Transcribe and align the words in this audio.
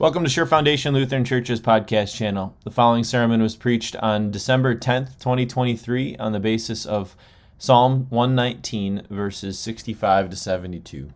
Welcome 0.00 0.22
to 0.22 0.30
Sure 0.30 0.46
Foundation 0.46 0.94
Lutheran 0.94 1.24
Church's 1.24 1.60
podcast 1.60 2.14
channel. 2.14 2.56
The 2.62 2.70
following 2.70 3.02
sermon 3.02 3.42
was 3.42 3.56
preached 3.56 3.96
on 3.96 4.30
December 4.30 4.76
10th, 4.76 5.18
2023, 5.18 6.16
on 6.18 6.30
the 6.30 6.38
basis 6.38 6.86
of 6.86 7.16
Psalm 7.58 8.06
119, 8.08 9.08
verses 9.10 9.58
65 9.58 10.30
to 10.30 10.36
72. 10.36 11.10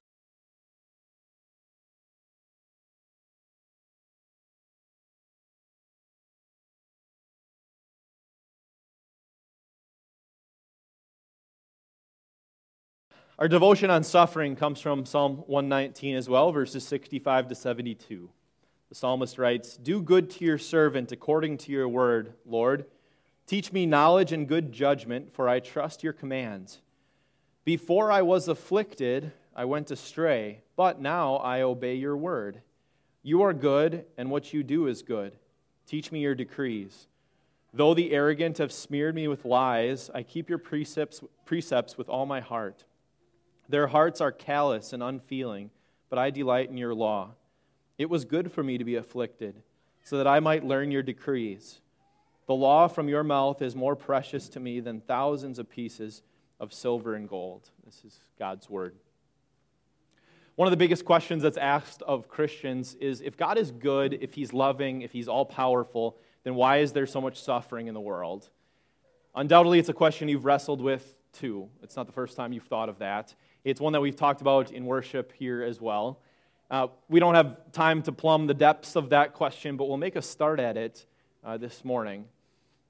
Our 13.38 13.46
devotion 13.46 13.90
on 13.90 14.02
suffering 14.02 14.56
comes 14.56 14.80
from 14.80 15.06
Psalm 15.06 15.44
119 15.46 16.16
as 16.16 16.28
well, 16.28 16.50
verses 16.50 16.84
65 16.84 17.46
to 17.46 17.54
72. 17.54 18.28
The 18.92 18.96
psalmist 18.96 19.38
writes 19.38 19.78
Do 19.78 20.02
good 20.02 20.28
to 20.32 20.44
your 20.44 20.58
servant 20.58 21.12
according 21.12 21.56
to 21.56 21.72
your 21.72 21.88
word, 21.88 22.34
Lord. 22.44 22.84
Teach 23.46 23.72
me 23.72 23.86
knowledge 23.86 24.32
and 24.32 24.46
good 24.46 24.70
judgment, 24.70 25.32
for 25.32 25.48
I 25.48 25.60
trust 25.60 26.02
your 26.02 26.12
commands. 26.12 26.82
Before 27.64 28.12
I 28.12 28.20
was 28.20 28.48
afflicted, 28.48 29.32
I 29.56 29.64
went 29.64 29.90
astray, 29.90 30.60
but 30.76 31.00
now 31.00 31.36
I 31.36 31.62
obey 31.62 31.94
your 31.94 32.18
word. 32.18 32.60
You 33.22 33.40
are 33.40 33.54
good, 33.54 34.04
and 34.18 34.30
what 34.30 34.52
you 34.52 34.62
do 34.62 34.86
is 34.86 35.00
good. 35.00 35.38
Teach 35.86 36.12
me 36.12 36.20
your 36.20 36.34
decrees. 36.34 37.06
Though 37.72 37.94
the 37.94 38.12
arrogant 38.12 38.58
have 38.58 38.72
smeared 38.72 39.14
me 39.14 39.26
with 39.26 39.46
lies, 39.46 40.10
I 40.14 40.22
keep 40.22 40.50
your 40.50 40.58
precepts, 40.58 41.22
precepts 41.46 41.96
with 41.96 42.10
all 42.10 42.26
my 42.26 42.40
heart. 42.40 42.84
Their 43.70 43.86
hearts 43.86 44.20
are 44.20 44.32
callous 44.32 44.92
and 44.92 45.02
unfeeling, 45.02 45.70
but 46.10 46.18
I 46.18 46.28
delight 46.28 46.68
in 46.68 46.76
your 46.76 46.94
law. 46.94 47.30
It 47.98 48.10
was 48.10 48.24
good 48.24 48.50
for 48.50 48.62
me 48.62 48.78
to 48.78 48.84
be 48.84 48.96
afflicted, 48.96 49.62
so 50.02 50.16
that 50.18 50.26
I 50.26 50.40
might 50.40 50.64
learn 50.64 50.90
your 50.90 51.02
decrees. 51.02 51.80
The 52.46 52.54
law 52.54 52.88
from 52.88 53.08
your 53.08 53.22
mouth 53.22 53.62
is 53.62 53.76
more 53.76 53.94
precious 53.94 54.48
to 54.50 54.60
me 54.60 54.80
than 54.80 55.00
thousands 55.00 55.58
of 55.58 55.70
pieces 55.70 56.22
of 56.58 56.72
silver 56.72 57.14
and 57.14 57.28
gold. 57.28 57.70
This 57.84 58.04
is 58.04 58.18
God's 58.38 58.68
word. 58.68 58.96
One 60.56 60.66
of 60.66 60.70
the 60.70 60.76
biggest 60.76 61.04
questions 61.04 61.42
that's 61.42 61.56
asked 61.56 62.02
of 62.02 62.28
Christians 62.28 62.94
is 62.96 63.20
if 63.20 63.36
God 63.36 63.56
is 63.56 63.70
good, 63.70 64.18
if 64.20 64.34
he's 64.34 64.52
loving, 64.52 65.02
if 65.02 65.12
he's 65.12 65.28
all 65.28 65.46
powerful, 65.46 66.18
then 66.44 66.54
why 66.54 66.78
is 66.78 66.92
there 66.92 67.06
so 67.06 67.20
much 67.20 67.40
suffering 67.40 67.86
in 67.86 67.94
the 67.94 68.00
world? 68.00 68.50
Undoubtedly, 69.34 69.78
it's 69.78 69.88
a 69.88 69.94
question 69.94 70.28
you've 70.28 70.44
wrestled 70.44 70.80
with 70.80 71.14
too. 71.32 71.68
It's 71.82 71.96
not 71.96 72.06
the 72.06 72.12
first 72.12 72.36
time 72.36 72.52
you've 72.52 72.64
thought 72.64 72.88
of 72.88 72.98
that. 72.98 73.34
It's 73.64 73.80
one 73.80 73.94
that 73.94 74.00
we've 74.00 74.16
talked 74.16 74.40
about 74.40 74.72
in 74.72 74.84
worship 74.84 75.32
here 75.32 75.62
as 75.62 75.80
well. 75.80 76.20
Uh, 76.72 76.86
we 77.10 77.20
don't 77.20 77.34
have 77.34 77.70
time 77.72 78.02
to 78.02 78.10
plumb 78.10 78.46
the 78.46 78.54
depths 78.54 78.96
of 78.96 79.10
that 79.10 79.34
question, 79.34 79.76
but 79.76 79.84
we'll 79.90 79.98
make 79.98 80.16
a 80.16 80.22
start 80.22 80.58
at 80.58 80.78
it 80.78 81.04
uh, 81.44 81.58
this 81.58 81.84
morning. 81.84 82.24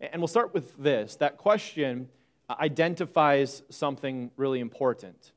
And 0.01 0.23
we'll 0.23 0.29
start 0.29 0.55
with 0.55 0.77
this 0.77 1.17
that 1.17 1.37
question 1.37 2.09
identifies 2.49 3.65
something 3.71 4.31
really 4.37 4.61
important. 4.61 5.33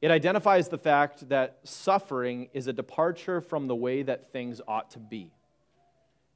It 0.00 0.10
identifies 0.10 0.68
the 0.68 0.78
fact 0.78 1.28
that 1.28 1.60
suffering 1.62 2.48
is 2.52 2.66
a 2.66 2.72
departure 2.72 3.40
from 3.40 3.68
the 3.68 3.76
way 3.76 4.02
that 4.02 4.32
things 4.32 4.60
ought 4.66 4.90
to 4.90 4.98
be. 4.98 5.30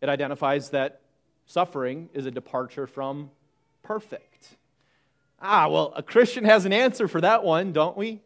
It 0.00 0.08
identifies 0.08 0.70
that 0.70 1.00
suffering 1.46 2.10
is 2.14 2.26
a 2.26 2.30
departure 2.30 2.86
from 2.86 3.28
perfect. 3.82 4.56
Ah, 5.42 5.66
well, 5.66 5.92
a 5.96 6.02
Christian 6.04 6.44
has 6.44 6.64
an 6.64 6.72
answer 6.72 7.08
for 7.08 7.20
that 7.20 7.42
one, 7.42 7.72
don't 7.72 7.96
we? 7.96 8.20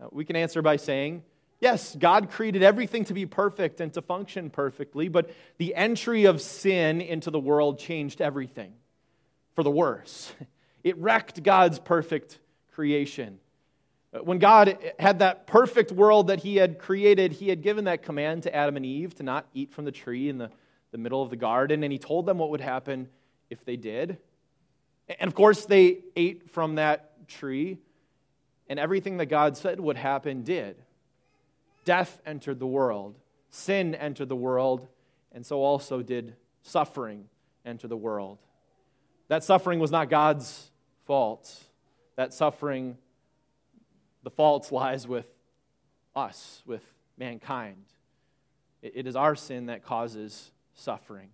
Uh, 0.00 0.08
we 0.10 0.24
can 0.24 0.34
answer 0.34 0.60
by 0.60 0.74
saying, 0.74 1.22
Yes, 1.60 1.96
God 1.96 2.30
created 2.30 2.62
everything 2.62 3.04
to 3.06 3.14
be 3.14 3.26
perfect 3.26 3.80
and 3.80 3.92
to 3.94 4.02
function 4.02 4.48
perfectly, 4.48 5.08
but 5.08 5.30
the 5.58 5.74
entry 5.74 6.24
of 6.26 6.40
sin 6.40 7.00
into 7.00 7.30
the 7.30 7.40
world 7.40 7.80
changed 7.80 8.20
everything 8.20 8.74
for 9.54 9.64
the 9.64 9.70
worse. 9.70 10.32
It 10.84 10.96
wrecked 10.98 11.42
God's 11.42 11.80
perfect 11.80 12.38
creation. 12.72 13.40
Uh, 14.14 14.20
when 14.20 14.38
God 14.38 14.78
had 15.00 15.18
that 15.18 15.48
perfect 15.48 15.90
world 15.90 16.28
that 16.28 16.38
He 16.38 16.56
had 16.56 16.78
created, 16.78 17.32
He 17.32 17.48
had 17.48 17.62
given 17.62 17.86
that 17.86 18.04
command 18.04 18.44
to 18.44 18.54
Adam 18.54 18.76
and 18.76 18.86
Eve 18.86 19.16
to 19.16 19.24
not 19.24 19.48
eat 19.52 19.72
from 19.72 19.84
the 19.84 19.90
tree 19.90 20.28
in 20.28 20.38
the, 20.38 20.50
the 20.92 20.98
middle 20.98 21.20
of 21.20 21.30
the 21.30 21.36
garden, 21.36 21.82
and 21.82 21.92
He 21.92 21.98
told 21.98 22.24
them 22.24 22.38
what 22.38 22.50
would 22.50 22.60
happen 22.60 23.08
if 23.50 23.64
they 23.64 23.76
did. 23.76 24.18
And 25.18 25.26
of 25.26 25.34
course, 25.34 25.66
they 25.66 25.98
ate 26.14 26.50
from 26.52 26.76
that 26.76 27.26
tree, 27.26 27.78
and 28.68 28.78
everything 28.78 29.16
that 29.16 29.26
God 29.26 29.56
said 29.56 29.80
would 29.80 29.96
happen 29.96 30.44
did 30.44 30.76
death 31.88 32.20
entered 32.26 32.58
the 32.58 32.66
world, 32.66 33.18
sin 33.48 33.94
entered 33.94 34.28
the 34.28 34.36
world, 34.36 34.86
and 35.32 35.46
so 35.46 35.62
also 35.62 36.02
did 36.02 36.36
suffering 36.60 37.24
enter 37.64 37.88
the 37.88 37.96
world. 37.96 38.36
That 39.28 39.42
suffering 39.42 39.78
was 39.78 39.90
not 39.90 40.10
God's 40.10 40.70
fault. 41.06 41.50
That 42.16 42.34
suffering, 42.34 42.98
the 44.22 44.28
fault 44.28 44.70
lies 44.70 45.08
with 45.08 45.24
us, 46.14 46.62
with 46.66 46.84
mankind. 47.16 47.86
It 48.82 49.06
is 49.06 49.16
our 49.16 49.34
sin 49.34 49.66
that 49.66 49.82
causes 49.82 50.50
suffering. 50.74 51.30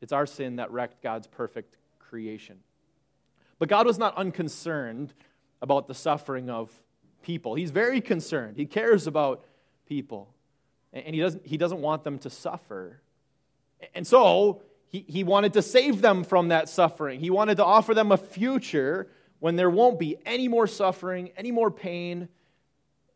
It's 0.00 0.12
our 0.12 0.26
sin 0.26 0.56
that 0.56 0.72
wrecked 0.72 1.00
God's 1.00 1.28
perfect 1.28 1.76
creation. 2.00 2.58
But 3.60 3.68
God 3.68 3.86
was 3.86 4.00
not 4.00 4.16
unconcerned 4.16 5.14
about 5.62 5.86
the 5.86 5.94
suffering 5.94 6.50
of 6.50 6.72
people. 7.22 7.54
He's 7.54 7.70
very 7.70 8.00
concerned. 8.00 8.56
He 8.56 8.66
cares 8.66 9.06
about 9.06 9.44
people. 9.90 10.32
And 10.92 11.14
he 11.14 11.20
doesn't, 11.20 11.44
he 11.44 11.58
doesn't 11.58 11.80
want 11.80 12.04
them 12.04 12.18
to 12.20 12.30
suffer. 12.30 13.02
And 13.92 14.06
so 14.06 14.62
he, 14.86 15.04
he 15.06 15.24
wanted 15.24 15.52
to 15.54 15.62
save 15.62 16.00
them 16.00 16.24
from 16.24 16.48
that 16.48 16.68
suffering. 16.68 17.20
He 17.20 17.28
wanted 17.28 17.56
to 17.56 17.64
offer 17.64 17.92
them 17.92 18.12
a 18.12 18.16
future 18.16 19.08
when 19.40 19.56
there 19.56 19.68
won't 19.68 19.98
be 19.98 20.16
any 20.24 20.46
more 20.48 20.66
suffering, 20.66 21.30
any 21.36 21.50
more 21.50 21.70
pain, 21.70 22.28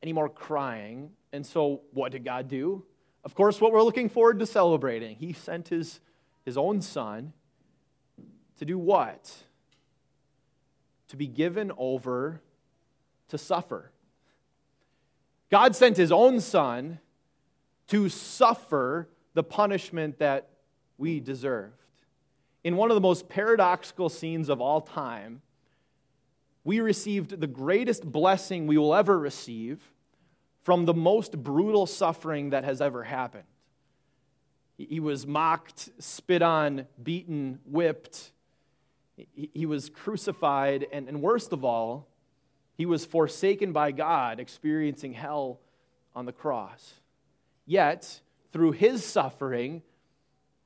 any 0.03 0.13
more 0.13 0.29
crying. 0.29 1.11
And 1.33 1.47
so 1.47 1.83
what 1.93 2.13
did 2.13 2.25
God 2.25 2.49
do? 2.49 2.85
Of 3.25 3.35
course, 3.35 3.61
what 3.61 3.73
we're 3.73 3.83
looking 3.83 4.09
forward 4.09 4.41
to 4.41 4.47
celebrating. 4.47 5.15
He 5.15 5.33
sent 5.33 5.69
his, 5.69 6.01
his 6.45 6.57
own 6.59 6.83
son 6.83 7.33
to 8.59 8.65
do 8.65 8.79
what? 8.79 9.33
To 11.09 11.17
be 11.17 11.29
given 11.29 11.71
over 11.79 12.41
to 13.29 13.39
suffer. 13.39 13.93
God 15.51 15.77
sent 15.77 15.97
his 15.97 16.11
own 16.11 16.41
son 16.41 17.01
to 17.89 18.09
suffer 18.09 19.09
the 19.35 19.43
punishment 19.43 20.19
that 20.19 20.49
we 20.99 21.21
deserved. 21.21 21.81
In 22.63 22.77
one 22.77 22.91
of 22.91 22.95
the 22.95 23.01
most 23.01 23.29
paradoxical 23.29 24.09
scenes 24.09 24.49
of 24.49 24.61
all 24.61 24.81
time, 24.81 25.43
we 26.65 26.81
received 26.81 27.41
the 27.41 27.47
greatest 27.47 28.11
blessing 28.11 28.67
we 28.67 28.79
will 28.79 28.95
ever 28.95 29.19
receive 29.19 29.83
from 30.63 30.87
the 30.87 30.95
most 30.95 31.43
brutal 31.43 31.85
suffering 31.85 32.51
that 32.51 32.65
has 32.65 32.81
ever 32.81 33.03
happened. 33.05 33.45
He 34.79 34.99
was 34.99 35.27
mocked, 35.27 35.91
spit 35.99 36.41
on, 36.43 36.87
beaten, 37.01 37.61
whipped. 37.67 38.33
He 39.35 39.67
was 39.67 39.91
crucified, 39.91 40.87
and, 40.91 41.21
worst 41.21 41.53
of 41.53 41.65
all, 41.65 42.09
he 42.77 42.87
was 42.87 43.05
forsaken 43.05 43.73
by 43.73 43.93
God, 43.93 44.41
experiencing 44.41 45.13
hell 45.13 45.61
on 46.15 46.27
the 46.27 46.33
cross. 46.33 46.95
Yet, 47.67 48.21
through 48.53 48.73
his 48.73 49.05
suffering, 49.05 49.83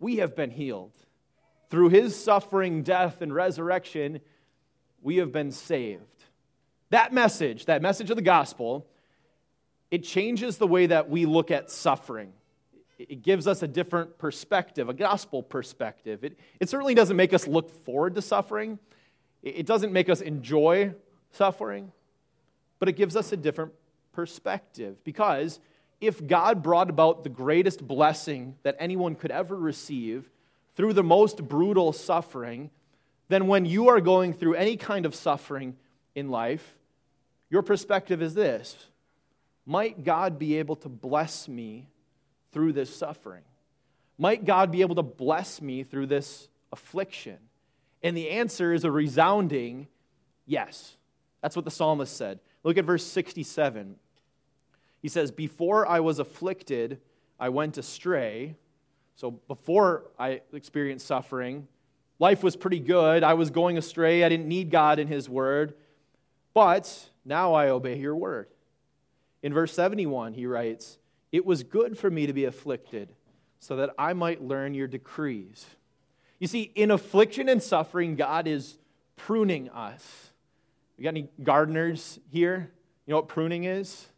we 0.01 0.17
have 0.17 0.35
been 0.35 0.51
healed. 0.51 0.93
Through 1.71 1.91
his 1.91 2.17
suffering, 2.17 2.83
death, 2.83 3.21
and 3.21 3.35
resurrection, 3.35 4.21
we 5.03 5.19
have 5.19 5.33
been 5.33 5.53
saved. 5.53 6.03
That 6.91 7.13
message, 7.13 7.67
that 7.67 7.83
message 7.83 8.09
of 8.11 8.17
the 8.17 8.23
gospel, 8.23 8.87
it 9.91 10.03
changes 10.03 10.57
the 10.57 10.67
way 10.67 10.87
that 10.87 11.11
we 11.11 11.27
look 11.27 11.51
at 11.51 11.71
suffering. 11.71 12.33
It 12.99 13.23
gives 13.23 13.47
us 13.47 13.63
a 13.63 13.69
different 13.69 14.19
perspective, 14.19 14.89
a 14.89 14.95
gospel 14.95 15.43
perspective. 15.43 16.25
It, 16.25 16.39
it 16.59 16.69
certainly 16.69 16.95
doesn't 16.95 17.17
make 17.17 17.35
us 17.35 17.47
look 17.47 17.71
forward 17.85 18.15
to 18.15 18.23
suffering, 18.23 18.79
it 19.43 19.67
doesn't 19.67 19.93
make 19.93 20.09
us 20.09 20.21
enjoy 20.21 20.95
suffering 21.31 21.93
but 22.79 22.89
it 22.89 22.93
gives 22.93 23.17
us 23.17 23.33
a 23.33 23.37
different 23.37 23.73
perspective. 24.13 25.03
Because 25.05 25.61
if 26.01 26.25
God 26.25 26.63
brought 26.63 26.91
about 26.91 27.25
the 27.25 27.29
greatest 27.29 27.87
blessing 27.87 28.57
that 28.63 28.77
anyone 28.79 29.15
could 29.15 29.31
ever 29.31 29.57
receive 29.57 30.29
through 30.77 30.93
the 30.93 31.03
most 31.03 31.47
brutal 31.47 31.93
suffering, 31.93 32.71
then 33.29 33.47
when 33.47 33.65
you 33.65 33.89
are 33.89 34.01
going 34.01 34.33
through 34.33 34.55
any 34.55 34.77
kind 34.77 35.07
of 35.07 35.15
suffering 35.15 35.77
in 36.15 36.31
life, 36.31 36.77
your 37.51 37.63
perspective 37.63 38.23
is 38.23 38.35
this 38.35 38.77
Might 39.67 40.05
God 40.05 40.39
be 40.39 40.59
able 40.59 40.77
to 40.77 40.89
bless 40.89 41.49
me 41.49 41.89
through 42.53 42.73
this 42.73 42.95
suffering? 42.95 43.43
Might 44.19 44.45
God 44.45 44.73
be 44.73 44.81
able 44.83 44.97
to 44.97 45.03
bless 45.03 45.63
me 45.63 45.85
through 45.85 46.07
this 46.07 46.49
affliction? 46.73 47.39
And 48.03 48.17
the 48.17 48.31
answer 48.31 48.73
is 48.73 48.85
a 48.85 48.91
resounding 48.91 49.89
yes. 50.47 50.97
That's 51.41 51.55
what 51.55 51.65
the 51.65 51.71
psalmist 51.71 52.17
said. 52.17 52.41
Look 52.69 52.77
at 52.77 52.85
verse 52.85 53.07
67. 53.07 53.95
He 55.01 55.09
says, 55.09 55.31
Before 55.31 55.89
I 55.89 56.01
was 56.01 56.19
afflicted, 56.19 57.01
I 57.41 57.49
went 57.49 57.79
astray. 57.79 58.57
So 59.17 59.31
before 59.31 60.11
I 60.19 60.43
experienced 60.53 61.07
suffering, 61.07 61.67
life 62.19 62.43
was 62.43 62.57
pretty 62.57 62.81
good. 62.81 63.23
I 63.25 63.33
was 63.33 63.49
going 63.49 63.79
astray. 63.79 64.23
I 64.23 64.29
didn't 64.29 64.49
need 64.49 64.71
God 64.71 64.99
in 64.99 65.09
His 65.09 65.31
Word. 65.31 65.77
But 66.53 67.09
now 67.25 67.55
I 67.55 67.71
obey 67.71 67.97
your 67.97 68.15
word. 68.15 68.49
In 69.43 69.55
verse 69.55 69.73
71, 69.73 70.35
he 70.35 70.45
writes, 70.45 70.99
It 71.33 71.47
was 71.47 71.63
good 71.63 71.97
for 71.97 72.11
me 72.11 72.27
to 72.27 72.35
be 72.35 72.45
afflicted, 72.45 73.09
so 73.61 73.77
that 73.77 73.95
I 73.99 74.13
might 74.13 74.45
learn 74.45 74.75
your 74.75 74.89
decrees. 74.89 75.65
You 76.39 76.49
see, 76.49 76.71
in 76.75 76.91
affliction 76.91 77.49
and 77.49 77.63
suffering, 77.63 78.15
God 78.15 78.47
is 78.47 78.77
pruning 79.17 79.71
us. 79.71 80.28
We 80.99 81.05
got 81.05 81.11
any 81.11 81.29
gardeners 81.43 82.19
here? 82.29 82.73
You 83.07 83.13
know 83.13 83.19
what 83.19 83.29
pruning 83.29 83.65
is? 83.65 84.09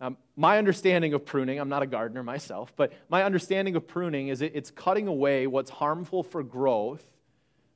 Um, 0.00 0.16
my 0.34 0.58
understanding 0.58 1.12
of 1.12 1.24
pruning, 1.26 1.60
I'm 1.60 1.68
not 1.68 1.82
a 1.82 1.86
gardener 1.86 2.22
myself, 2.22 2.72
but 2.74 2.92
my 3.08 3.22
understanding 3.22 3.76
of 3.76 3.86
pruning 3.86 4.28
is 4.28 4.40
it, 4.40 4.52
it's 4.54 4.70
cutting 4.70 5.06
away 5.06 5.46
what's 5.46 5.70
harmful 5.70 6.22
for 6.22 6.42
growth 6.42 7.04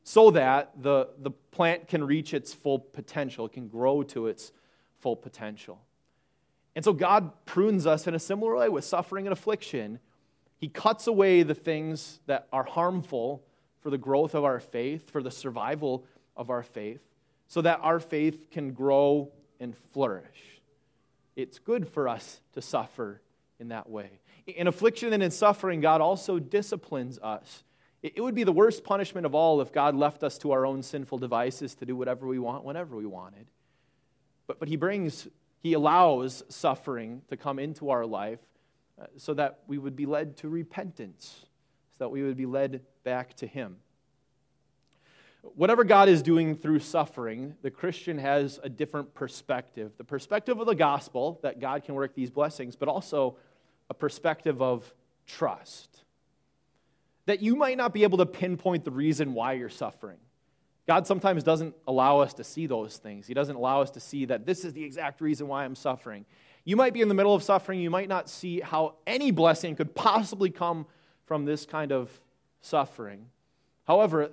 so 0.02 0.30
that 0.30 0.72
the, 0.82 1.10
the 1.18 1.30
plant 1.30 1.88
can 1.88 2.02
reach 2.02 2.32
its 2.32 2.54
full 2.54 2.78
potential, 2.78 3.46
it 3.46 3.52
can 3.52 3.68
grow 3.68 4.02
to 4.02 4.28
its 4.28 4.50
full 4.98 5.14
potential. 5.14 5.78
And 6.74 6.84
so 6.84 6.92
God 6.92 7.32
prunes 7.44 7.86
us 7.86 8.06
in 8.06 8.14
a 8.14 8.18
similar 8.18 8.56
way 8.56 8.68
with 8.68 8.84
suffering 8.84 9.26
and 9.26 9.32
affliction. 9.32 9.98
He 10.58 10.68
cuts 10.68 11.06
away 11.06 11.42
the 11.42 11.54
things 11.54 12.20
that 12.26 12.48
are 12.52 12.64
harmful 12.64 13.44
for 13.80 13.90
the 13.90 13.98
growth 13.98 14.34
of 14.34 14.42
our 14.42 14.58
faith, 14.58 15.10
for 15.10 15.22
the 15.22 15.30
survival 15.30 16.04
of 16.36 16.50
our 16.50 16.62
faith, 16.62 17.02
so 17.48 17.62
that 17.62 17.80
our 17.82 18.00
faith 18.00 18.50
can 18.50 18.72
grow 18.72 19.30
and 19.60 19.76
flourish. 19.92 20.60
It's 21.36 21.58
good 21.58 21.88
for 21.88 22.08
us 22.08 22.40
to 22.54 22.62
suffer 22.62 23.20
in 23.58 23.68
that 23.68 23.88
way. 23.88 24.20
In 24.46 24.66
affliction 24.66 25.12
and 25.12 25.22
in 25.22 25.30
suffering, 25.30 25.80
God 25.80 26.00
also 26.00 26.38
disciplines 26.38 27.18
us. 27.18 27.64
It 28.02 28.22
would 28.22 28.34
be 28.34 28.44
the 28.44 28.52
worst 28.52 28.84
punishment 28.84 29.26
of 29.26 29.34
all 29.34 29.60
if 29.60 29.72
God 29.72 29.96
left 29.96 30.22
us 30.22 30.38
to 30.38 30.52
our 30.52 30.64
own 30.64 30.82
sinful 30.82 31.18
devices 31.18 31.74
to 31.76 31.86
do 31.86 31.96
whatever 31.96 32.26
we 32.26 32.38
want 32.38 32.64
whenever 32.64 32.96
we 32.96 33.06
wanted. 33.06 33.46
But, 34.46 34.60
but 34.60 34.68
He 34.68 34.76
brings 34.76 35.26
he 35.66 35.72
allows 35.72 36.44
suffering 36.48 37.22
to 37.28 37.36
come 37.36 37.58
into 37.58 37.90
our 37.90 38.06
life 38.06 38.38
uh, 39.00 39.06
so 39.16 39.34
that 39.34 39.58
we 39.66 39.78
would 39.78 39.96
be 39.96 40.06
led 40.06 40.36
to 40.36 40.48
repentance, 40.48 41.46
so 41.98 42.04
that 42.04 42.10
we 42.10 42.22
would 42.22 42.36
be 42.36 42.46
led 42.46 42.82
back 43.02 43.34
to 43.34 43.48
Him. 43.48 43.78
Whatever 45.54 45.84
God 45.84 46.08
is 46.08 46.22
doing 46.22 46.56
through 46.56 46.80
suffering, 46.80 47.54
the 47.62 47.70
Christian 47.70 48.18
has 48.18 48.58
a 48.62 48.68
different 48.68 49.14
perspective. 49.14 49.92
The 49.96 50.04
perspective 50.04 50.58
of 50.60 50.66
the 50.66 50.74
gospel, 50.74 51.38
that 51.42 51.60
God 51.60 51.84
can 51.84 51.94
work 51.94 52.14
these 52.14 52.30
blessings, 52.30 52.76
but 52.76 52.88
also 52.88 53.36
a 53.88 53.94
perspective 53.94 54.60
of 54.60 54.92
trust. 55.26 56.04
That 57.26 57.40
you 57.40 57.56
might 57.56 57.76
not 57.76 57.92
be 57.92 58.02
able 58.02 58.18
to 58.18 58.26
pinpoint 58.26 58.84
the 58.84 58.90
reason 58.90 59.34
why 59.34 59.54
you're 59.54 59.68
suffering. 59.68 60.18
God 60.86 61.06
sometimes 61.06 61.42
doesn't 61.42 61.74
allow 61.88 62.20
us 62.20 62.34
to 62.34 62.44
see 62.44 62.66
those 62.66 62.96
things. 62.96 63.26
He 63.26 63.34
doesn't 63.34 63.56
allow 63.56 63.82
us 63.82 63.90
to 63.92 64.00
see 64.00 64.24
that 64.26 64.46
this 64.46 64.64
is 64.64 64.72
the 64.72 64.84
exact 64.84 65.20
reason 65.20 65.48
why 65.48 65.64
I'm 65.64 65.74
suffering. 65.74 66.24
You 66.64 66.76
might 66.76 66.94
be 66.94 67.00
in 67.00 67.08
the 67.08 67.14
middle 67.14 67.34
of 67.34 67.42
suffering. 67.42 67.80
You 67.80 67.90
might 67.90 68.08
not 68.08 68.28
see 68.28 68.60
how 68.60 68.94
any 69.06 69.32
blessing 69.32 69.74
could 69.74 69.94
possibly 69.94 70.50
come 70.50 70.86
from 71.24 71.44
this 71.44 71.66
kind 71.66 71.90
of 71.92 72.08
suffering. 72.60 73.26
However, 73.84 74.30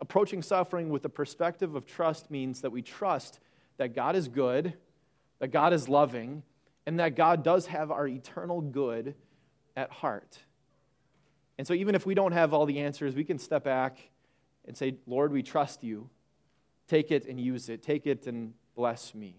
approaching 0.00 0.42
suffering 0.42 0.90
with 0.90 1.02
the 1.02 1.08
perspective 1.08 1.74
of 1.74 1.86
trust 1.86 2.30
means 2.30 2.60
that 2.60 2.70
we 2.70 2.82
trust 2.82 3.40
that 3.78 3.94
God 3.94 4.16
is 4.16 4.28
good, 4.28 4.74
that 5.38 5.48
God 5.48 5.72
is 5.72 5.88
loving, 5.88 6.42
and 6.86 7.00
that 7.00 7.16
God 7.16 7.42
does 7.42 7.66
have 7.66 7.90
our 7.90 8.06
eternal 8.06 8.60
good 8.60 9.14
at 9.76 9.90
heart. 9.90 10.38
And 11.58 11.66
so, 11.66 11.74
even 11.74 11.94
if 11.94 12.06
we 12.06 12.14
don't 12.14 12.32
have 12.32 12.54
all 12.54 12.66
the 12.66 12.80
answers, 12.80 13.14
we 13.14 13.24
can 13.24 13.38
step 13.38 13.64
back 13.64 13.98
and 14.66 14.76
say, 14.76 14.96
Lord, 15.06 15.32
we 15.32 15.42
trust 15.42 15.82
you. 15.82 16.08
Take 16.86 17.10
it 17.10 17.26
and 17.26 17.40
use 17.40 17.68
it. 17.68 17.82
Take 17.82 18.06
it 18.06 18.26
and 18.26 18.54
bless 18.74 19.14
me. 19.14 19.36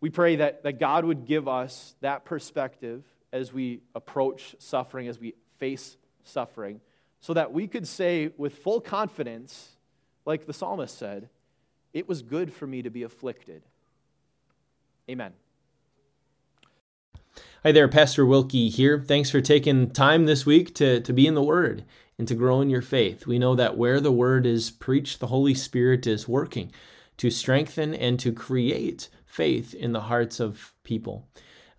We 0.00 0.10
pray 0.10 0.36
that, 0.36 0.64
that 0.64 0.78
God 0.78 1.06
would 1.06 1.24
give 1.24 1.48
us 1.48 1.94
that 2.02 2.26
perspective 2.26 3.02
as 3.32 3.52
we 3.52 3.80
approach 3.94 4.54
suffering, 4.58 5.08
as 5.08 5.18
we 5.18 5.34
face 5.58 5.96
suffering, 6.24 6.80
so 7.24 7.32
that 7.32 7.54
we 7.54 7.66
could 7.66 7.88
say 7.88 8.30
with 8.36 8.58
full 8.58 8.82
confidence, 8.82 9.70
like 10.26 10.44
the 10.44 10.52
psalmist 10.52 10.98
said, 10.98 11.30
it 11.94 12.06
was 12.06 12.20
good 12.20 12.52
for 12.52 12.66
me 12.66 12.82
to 12.82 12.90
be 12.90 13.02
afflicted. 13.02 13.62
Amen. 15.08 15.32
Hi 17.62 17.72
there, 17.72 17.88
Pastor 17.88 18.26
Wilkie 18.26 18.68
here. 18.68 19.02
Thanks 19.08 19.30
for 19.30 19.40
taking 19.40 19.90
time 19.90 20.26
this 20.26 20.44
week 20.44 20.74
to, 20.74 21.00
to 21.00 21.12
be 21.14 21.26
in 21.26 21.32
the 21.32 21.42
Word 21.42 21.86
and 22.18 22.28
to 22.28 22.34
grow 22.34 22.60
in 22.60 22.68
your 22.68 22.82
faith. 22.82 23.26
We 23.26 23.38
know 23.38 23.54
that 23.54 23.78
where 23.78 24.02
the 24.02 24.12
word 24.12 24.44
is 24.44 24.70
preached, 24.70 25.18
the 25.18 25.28
Holy 25.28 25.54
Spirit 25.54 26.06
is 26.06 26.28
working 26.28 26.72
to 27.16 27.30
strengthen 27.30 27.94
and 27.94 28.20
to 28.20 28.32
create 28.32 29.08
faith 29.24 29.72
in 29.72 29.92
the 29.92 30.02
hearts 30.02 30.40
of 30.40 30.74
people. 30.82 31.26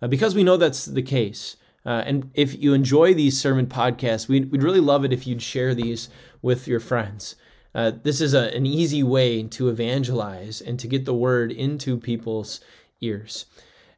Uh, 0.02 0.08
because 0.08 0.34
we 0.34 0.42
know 0.42 0.56
that's 0.56 0.86
the 0.86 1.02
case. 1.02 1.56
Uh, 1.86 2.02
and 2.04 2.30
if 2.34 2.60
you 2.60 2.74
enjoy 2.74 3.14
these 3.14 3.40
sermon 3.40 3.66
podcasts, 3.66 4.28
we'd, 4.28 4.50
we'd 4.50 4.62
really 4.62 4.80
love 4.80 5.04
it 5.04 5.12
if 5.12 5.26
you'd 5.26 5.40
share 5.40 5.74
these 5.74 6.08
with 6.42 6.66
your 6.66 6.80
friends. 6.80 7.36
Uh, 7.74 7.92
this 8.02 8.20
is 8.20 8.34
a, 8.34 8.54
an 8.56 8.66
easy 8.66 9.02
way 9.02 9.44
to 9.44 9.68
evangelize 9.68 10.60
and 10.60 10.80
to 10.80 10.88
get 10.88 11.04
the 11.04 11.14
word 11.14 11.52
into 11.52 11.96
people's 11.96 12.60
ears. 13.00 13.46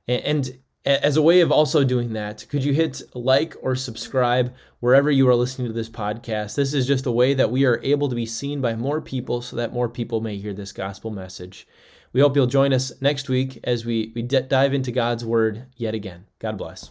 And, 0.06 0.22
and 0.22 0.58
as 0.84 1.16
a 1.16 1.22
way 1.22 1.40
of 1.40 1.52
also 1.52 1.84
doing 1.84 2.12
that, 2.12 2.44
could 2.48 2.64
you 2.64 2.72
hit 2.72 3.02
like 3.14 3.54
or 3.62 3.74
subscribe 3.74 4.52
wherever 4.80 5.10
you 5.10 5.28
are 5.28 5.34
listening 5.34 5.68
to 5.68 5.74
this 5.74 5.88
podcast? 5.88 6.56
This 6.56 6.74
is 6.74 6.86
just 6.86 7.06
a 7.06 7.12
way 7.12 7.34
that 7.34 7.50
we 7.50 7.64
are 7.64 7.80
able 7.82 8.08
to 8.08 8.16
be 8.16 8.26
seen 8.26 8.60
by 8.60 8.74
more 8.74 9.00
people 9.00 9.40
so 9.40 9.56
that 9.56 9.72
more 9.72 9.88
people 9.88 10.20
may 10.20 10.36
hear 10.36 10.52
this 10.52 10.72
gospel 10.72 11.10
message. 11.10 11.66
We 12.12 12.20
hope 12.20 12.36
you'll 12.36 12.46
join 12.46 12.72
us 12.72 12.92
next 13.00 13.28
week 13.28 13.60
as 13.64 13.84
we, 13.84 14.12
we 14.14 14.22
d- 14.22 14.40
dive 14.40 14.74
into 14.74 14.90
God's 14.90 15.24
word 15.24 15.66
yet 15.76 15.94
again. 15.94 16.26
God 16.38 16.58
bless. 16.58 16.90